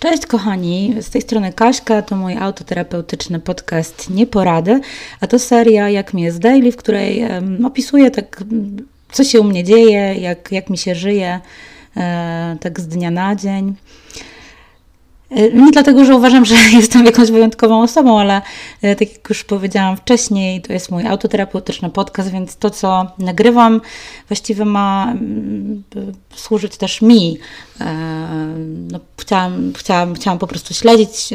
[0.00, 4.80] Cześć kochani, z tej strony Kaśka, to mój autoterapeutyczny podcast Nieporady,
[5.20, 8.44] a to seria Jak mi jest daily, w której um, opisuję tak,
[9.12, 11.40] co się u mnie dzieje, jak, jak mi się żyje,
[11.96, 13.74] e, tak z dnia na dzień.
[15.30, 18.42] E, nie dlatego, że uważam, że jestem jakąś wyjątkową osobą, ale
[18.82, 23.80] e, tak jak już powiedziałam wcześniej, to jest mój autoterapeutyczny podcast, więc to, co nagrywam,
[24.28, 25.82] właściwie ma mm,
[26.34, 27.38] służyć też mi.
[27.80, 27.84] E,
[28.92, 31.28] no, chciałam, chciałam, chciałam po prostu śledzić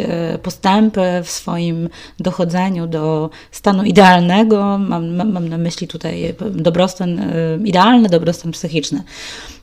[0.44, 4.78] postępy w swoim dochodzeniu do stanu idealnego.
[4.78, 7.22] Mam, mam na myśli tutaj dobrostan
[7.66, 9.04] idealny, dobrostan psychiczny.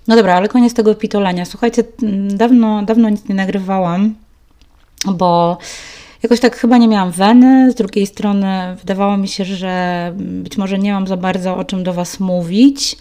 [0.09, 1.45] No dobra, ale koniec tego pitolenia.
[1.45, 1.83] Słuchajcie,
[2.29, 4.15] dawno, dawno nic nie nagrywałam,
[5.07, 5.59] bo
[6.23, 7.73] jakoś tak chyba nie miałam weny.
[7.73, 11.85] Z drugiej strony wydawało mi się, że być może nie mam za bardzo o czym
[11.85, 12.97] do Was mówić,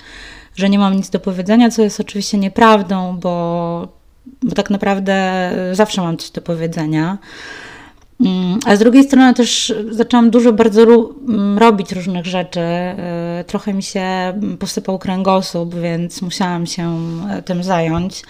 [0.56, 3.88] że nie mam nic do powiedzenia, co jest oczywiście nieprawdą, bo,
[4.44, 7.18] bo tak naprawdę zawsze mam coś do powiedzenia.
[8.22, 12.60] Mm, a z drugiej strony też zaczęłam dużo bardzo mm, robić różnych rzeczy.
[13.40, 14.04] Y, trochę mi się
[14.60, 16.98] posypał kręgosłup, więc musiałam się
[17.30, 18.24] e, tym zająć.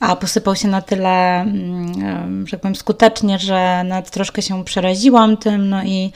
[0.00, 5.36] A posypał się na tyle, mm, że tak powiem, skutecznie, że nawet troszkę się przeraziłam
[5.36, 6.12] tym, no i,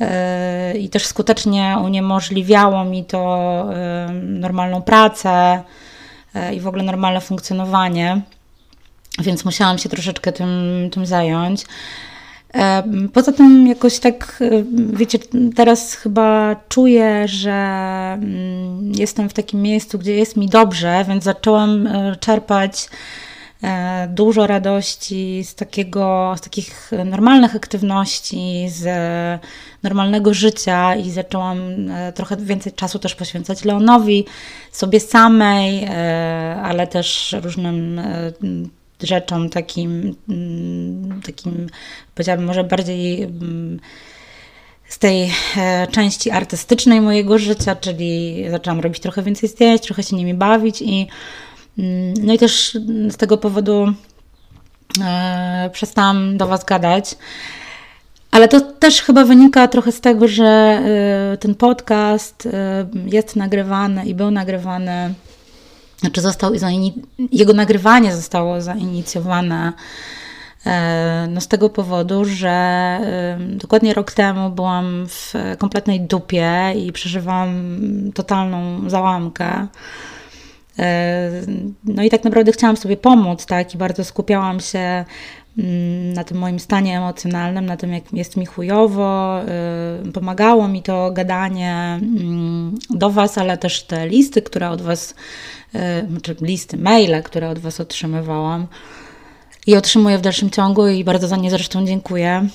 [0.00, 3.64] e, i też skutecznie uniemożliwiało mi to
[4.22, 5.62] normalną pracę
[6.34, 8.20] e, i w ogóle normalne funkcjonowanie.
[9.18, 10.48] Więc musiałam się troszeczkę tym,
[10.92, 11.64] tym zająć.
[13.12, 14.42] Poza tym jakoś tak,
[14.92, 15.18] wiecie,
[15.56, 21.86] teraz chyba czuję, że mm, jestem w takim miejscu, gdzie jest mi dobrze, więc zaczęłam
[21.86, 22.88] e, czerpać
[23.62, 28.86] e, dużo radości z takiego, z takich normalnych aktywności, z
[29.82, 31.58] normalnego życia i zaczęłam
[31.90, 34.24] e, trochę więcej czasu też poświęcać Leonowi,
[34.72, 35.88] sobie samej,
[36.62, 38.00] ale też różnym
[39.04, 41.66] rzeczom takim, mm, takim
[42.14, 43.80] powiedziałabym może bardziej mm,
[44.88, 50.16] z tej e, części artystycznej mojego życia, czyli zaczęłam robić trochę więcej zdjęć, trochę się
[50.16, 51.06] nimi bawić i
[51.78, 52.78] mm, no i też
[53.08, 53.92] z tego powodu
[55.04, 57.16] e, przestałam do Was gadać.
[58.30, 62.48] Ale to też chyba wynika trochę z tego, że e, ten podcast
[63.06, 65.14] jest nagrywany i był nagrywany
[66.04, 66.52] znaczy został
[67.32, 69.72] jego nagrywanie zostało zainicjowane
[70.66, 76.92] e, no z tego powodu, że e, dokładnie rok temu byłam w kompletnej dupie i
[76.92, 77.80] przeżywałam
[78.14, 79.66] totalną załamkę.
[80.78, 81.30] E,
[81.84, 85.04] no i tak naprawdę chciałam sobie pomóc, tak, i bardzo skupiałam się
[86.14, 89.40] na tym moim stanie emocjonalnym, na tym, jak jest mi chujowo.
[90.14, 95.14] Pomagało mi to gadanie mm, do Was, ale też te listy, które od Was
[95.74, 98.66] E, czy listy, maile, które od Was otrzymywałam
[99.66, 102.48] i otrzymuję w dalszym ciągu i bardzo za nie zresztą dziękuję.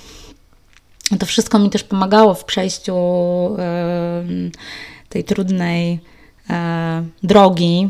[1.20, 2.96] To wszystko mi też pomagało w przejściu
[5.10, 6.00] tej trudnej
[7.24, 7.90] drogi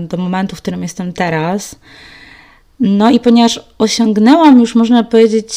[0.00, 1.76] do momentu, w którym jestem teraz.
[2.80, 5.54] No i ponieważ osiągnęłam już, można powiedzieć,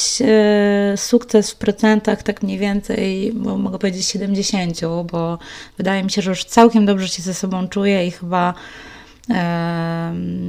[0.95, 5.39] sukces w procentach, tak mniej więcej, bo mogę powiedzieć 70, bo
[5.77, 8.53] wydaje mi się, że już całkiem dobrze się ze sobą czuję i chyba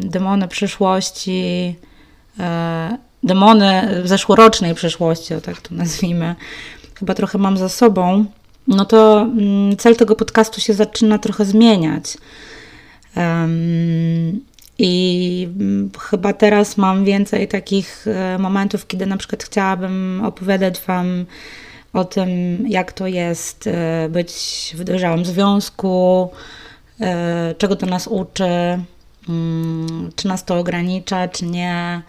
[0.00, 1.74] demony przyszłości,
[2.40, 6.34] e, demony zeszłorocznej przyszłości, o tak to nazwijmy,
[6.94, 8.24] chyba trochę mam za sobą,
[8.66, 12.16] no to mm, cel tego podcastu się zaczyna trochę zmieniać.
[14.78, 21.26] I mm, chyba teraz mam więcej takich e, momentów, kiedy na przykład chciałabym opowiadać Wam
[21.92, 22.28] o tym,
[22.68, 24.32] jak to jest e, być
[24.76, 26.30] w dojrzałym związku,
[27.00, 28.44] E, czego to nas uczy,
[29.28, 32.02] mm, czy nas to ogranicza, czy nie,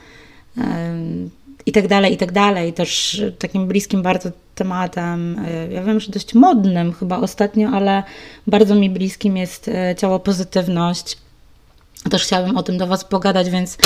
[1.65, 2.73] i tak dalej, i tak dalej.
[2.73, 8.03] Też takim bliskim bardzo tematem, ja wiem, że dość modnym chyba ostatnio, ale
[8.47, 11.17] bardzo mi bliskim jest ciało pozytywność.
[12.15, 13.77] Też chciałabym o tym do Was pogadać, więc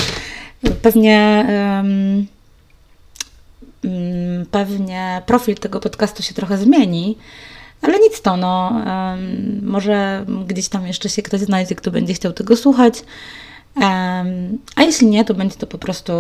[0.82, 2.28] pewnie um,
[4.52, 7.18] pewnie profil tego podcastu się trochę zmieni,
[7.82, 8.82] ale nic to, no,
[9.62, 13.04] może gdzieś tam jeszcze się ktoś znajdzie, kto będzie chciał tego słuchać.
[14.76, 16.14] A jeśli nie, to będzie to po prostu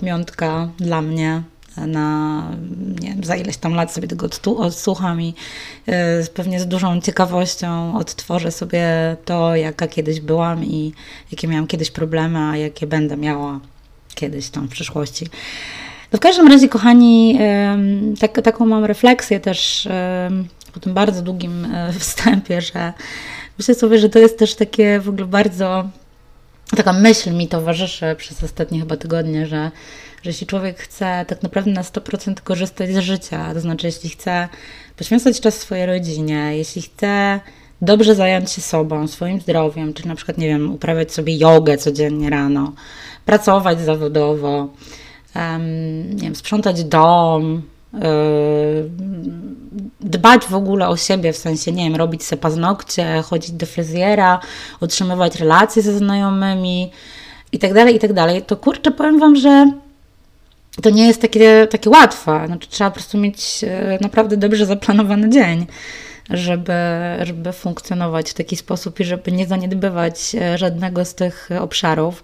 [0.00, 1.42] pamiątka dla mnie
[1.86, 2.42] na
[3.00, 5.34] nie wiem, za ileś tam lat sobie tego odsłucham i
[5.88, 5.92] y,
[6.34, 8.86] pewnie z dużą ciekawością odtworzę sobie
[9.24, 10.92] to, jaka kiedyś byłam i
[11.32, 13.60] jakie miałam kiedyś problemy, a jakie będę miała
[14.14, 15.26] kiedyś tam w przyszłości.
[16.12, 17.38] No w każdym razie, kochani,
[18.20, 19.88] tak, taką mam refleksję też
[20.72, 22.92] po tym bardzo długim e, wstępie, że
[23.58, 25.88] myślę sobie, że to jest też takie w ogóle bardzo
[26.76, 29.70] taka myśl mi towarzyszy przez ostatnie chyba tygodnie, że,
[30.22, 34.48] że jeśli człowiek chce tak naprawdę na 100% korzystać z życia, to znaczy jeśli chce
[34.96, 37.40] poświęcać czas swojej rodzinie, jeśli chce
[37.82, 42.30] dobrze zająć się sobą, swoim zdrowiem, czy na przykład, nie wiem, uprawiać sobie jogę codziennie
[42.30, 42.72] rano,
[43.24, 44.68] pracować zawodowo,
[45.36, 47.62] um, nie wiem, sprzątać dom,
[50.00, 54.40] dbać w ogóle o siebie, w sensie, nie wiem, robić sobie paznokcie, chodzić do fryzjera,
[54.80, 56.90] utrzymywać relacje ze znajomymi
[57.52, 58.10] i tak dalej, i tak
[58.46, 59.72] to kurczę, powiem Wam, że
[60.82, 62.42] to nie jest takie, takie łatwe.
[62.46, 65.66] Znaczy, trzeba po prostu mieć e, naprawdę dobrze zaplanowany dzień,
[66.30, 66.72] żeby,
[67.22, 72.22] żeby funkcjonować w taki sposób i żeby nie zaniedbywać e, żadnego z tych obszarów.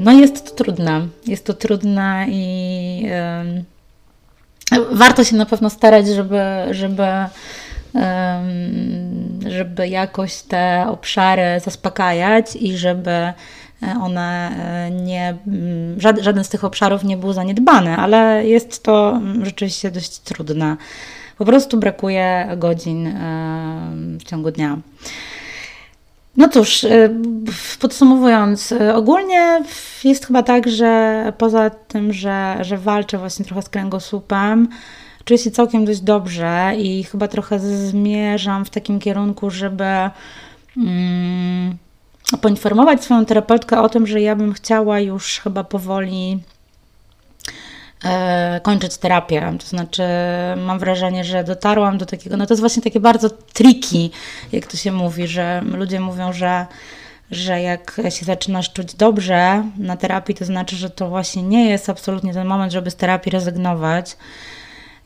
[0.00, 1.08] No jest to trudne.
[1.26, 3.64] Jest to trudne i yy,
[4.92, 6.40] warto się na pewno starać, żeby,
[6.70, 7.06] żeby,
[9.46, 13.32] żeby jakoś te obszary zaspokajać i żeby
[13.84, 19.10] E, one e, nie, mm, żaden z tych obszarów nie był zaniedbany, ale jest to
[19.16, 20.76] mm, rzeczywiście dość trudne.
[21.38, 23.12] Po prostu brakuje godzin e,
[24.20, 24.78] w ciągu dnia.
[26.36, 26.86] No cóż,
[27.80, 29.62] podsumowując, ogólnie
[30.04, 34.68] jest chyba tak, że poza tym, że, że walczę właśnie trochę z kręgosłupem,
[35.24, 39.84] czuję się całkiem dość dobrze i chyba trochę zmierzam w takim kierunku, żeby.
[40.76, 41.76] Mm,
[42.40, 46.38] poinformować swoją terapeutkę o tym, że ja bym chciała już chyba powoli
[48.62, 49.52] kończyć terapię.
[49.60, 50.02] To znaczy,
[50.56, 54.10] mam wrażenie, że dotarłam do takiego, no to jest właśnie takie bardzo triki,
[54.52, 56.66] jak to się mówi, że ludzie mówią, że
[57.30, 61.90] że jak się zaczynasz czuć dobrze na terapii, to znaczy, że to właśnie nie jest
[61.90, 64.16] absolutnie ten moment, żeby z terapii rezygnować.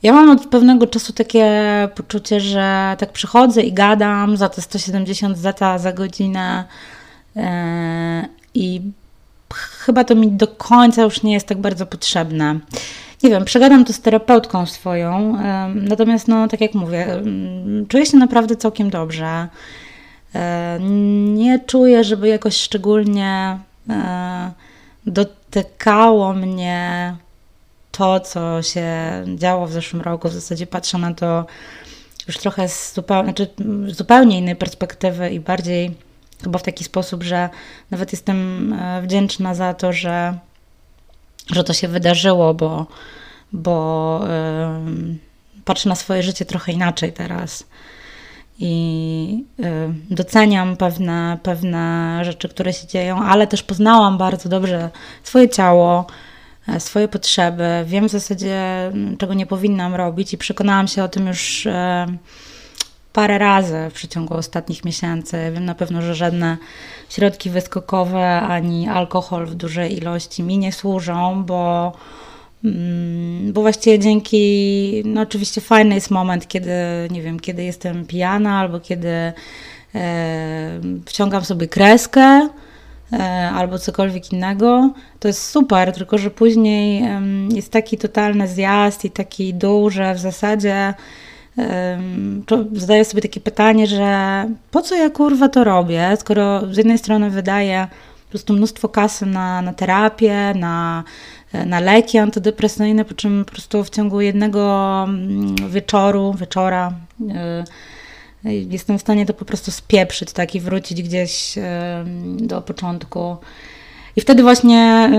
[0.03, 1.47] Ja mam od pewnego czasu takie
[1.95, 6.65] poczucie, że tak przychodzę i gadam za te 170 zeta za godzinę,
[7.35, 8.81] E, I
[9.53, 12.59] chyba to mi do końca już nie jest tak bardzo potrzebne.
[13.23, 17.21] Nie wiem, przegadam to z terapeutką swoją, e, natomiast, no, tak jak mówię,
[17.87, 19.47] czuję się naprawdę całkiem dobrze.
[20.35, 20.79] E,
[21.33, 23.59] nie czuję, żeby jakoś szczególnie
[25.05, 27.15] dotykało mnie
[27.91, 28.85] to, co się
[29.35, 30.29] działo w zeszłym roku.
[30.29, 31.45] W zasadzie patrzę na to
[32.27, 33.47] już trochę z zupełnie, znaczy
[33.87, 35.95] zupełnie innej perspektywy i bardziej
[36.43, 37.49] chyba w taki sposób, że
[37.91, 40.37] nawet jestem e, wdzięczna za to, że,
[41.51, 42.85] że to się wydarzyło, bo,
[43.53, 44.21] bo
[44.85, 45.17] yy,
[45.65, 47.63] patrzę na swoje życie trochę inaczej teraz.
[48.59, 54.89] I yy, doceniam pewne, pewne rzeczy, które się dzieją, ale też poznałam bardzo dobrze
[55.23, 56.05] swoje ciało,
[56.79, 57.83] swoje potrzeby.
[57.85, 61.67] Wiem w zasadzie, czego nie powinnam robić, i przekonałam się o tym już.
[63.13, 65.37] Parę razy w przeciągu ostatnich miesięcy.
[65.53, 66.57] Wiem na pewno, że żadne
[67.09, 71.93] środki wyskokowe ani alkohol w dużej ilości mi nie służą, bo,
[72.63, 76.71] mm, bo właściwie dzięki, no oczywiście fajny jest moment, kiedy,
[77.11, 79.33] nie wiem, kiedy jestem pijana albo kiedy
[79.95, 82.49] e, wciągam sobie kreskę
[83.13, 84.89] e, albo cokolwiek innego,
[85.19, 87.03] to jest super, tylko że później
[87.49, 90.93] jest taki totalny zjazd i taki dół, że w zasadzie
[92.73, 97.29] zadaję sobie takie pytanie, że po co ja kurwa to robię, skoro z jednej strony
[97.29, 97.87] wydaję
[98.25, 101.03] po prostu mnóstwo kasy na, na terapię, na,
[101.65, 107.63] na leki antydepresyjne, po czym po prostu w ciągu jednego mm, wieczoru, wieczora yy,
[108.43, 111.55] jestem w stanie to po prostu spieprzyć tak i wrócić gdzieś
[112.37, 113.37] do początku.
[114.19, 115.11] I wtedy właśnie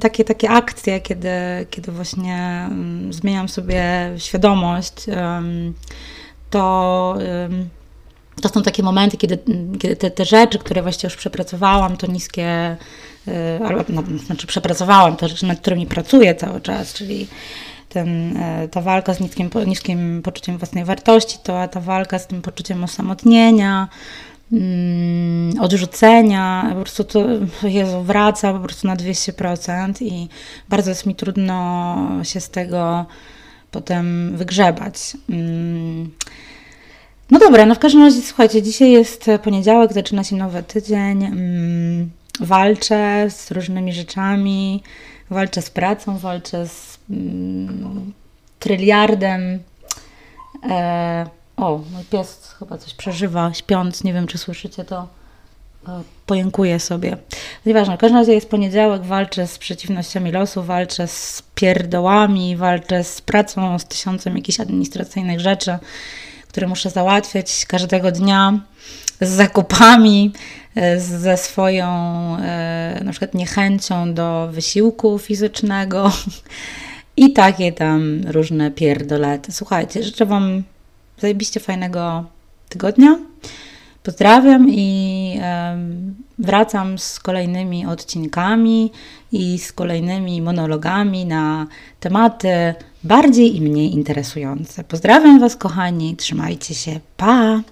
[0.00, 1.28] takie, takie akcje, kiedy,
[1.70, 2.68] kiedy właśnie
[3.10, 3.84] zmieniam sobie
[4.18, 4.94] świadomość,
[6.50, 7.16] to,
[8.42, 9.38] to są takie momenty, kiedy,
[9.78, 12.76] kiedy te, te rzeczy, które właściwie już przepracowałam, to niskie,
[13.28, 17.26] y, albo no, znaczy przepracowałam te rzeczy, nad którymi pracuję cały czas, czyli
[17.88, 22.42] ten, e, ta walka z niskim, niskim poczuciem własnej wartości, to ta walka z tym
[22.42, 23.88] poczuciem osamotnienia,
[24.52, 27.26] Mm, odrzucenia, po prostu to
[27.62, 30.28] Jezu, wraca po prostu na 200% i
[30.68, 33.06] bardzo jest mi trudno się z tego
[33.70, 35.16] potem wygrzebać.
[35.30, 36.10] Mm.
[37.30, 41.24] No dobra, no w każdym razie słuchajcie, dzisiaj jest poniedziałek, zaczyna się nowy tydzień.
[41.24, 42.10] Mm,
[42.40, 44.82] walczę z różnymi rzeczami,
[45.30, 46.98] walczę z pracą, walczę z
[48.58, 49.58] tryliardem.
[50.70, 54.04] E, o, mój pies chyba coś przeżywa, śpiąc.
[54.04, 55.08] Nie wiem, czy słyszycie to.
[55.88, 57.16] E, pojękuję sobie.
[57.66, 63.20] Nieważne, w każdym razie jest poniedziałek, walczę z przeciwnościami losu, walczę z pierdołami, walczę z
[63.20, 65.78] pracą, z tysiącem jakichś administracyjnych rzeczy,
[66.48, 68.60] które muszę załatwiać każdego dnia,
[69.20, 70.32] z zakupami,
[70.74, 71.86] e, ze swoją
[72.36, 76.12] e, na przykład niechęcią do wysiłku fizycznego
[77.16, 79.52] i takie tam różne pierdolety.
[79.52, 80.62] Słuchajcie, życzę Wam
[81.18, 82.24] zajebiście fajnego
[82.68, 83.18] tygodnia.
[84.02, 85.40] Pozdrawiam i
[86.38, 88.90] wracam z kolejnymi odcinkami
[89.32, 91.66] i z kolejnymi monologami na
[92.00, 94.84] tematy bardziej i mniej interesujące.
[94.84, 97.62] Pozdrawiam Was, kochani, trzymajcie się, pa!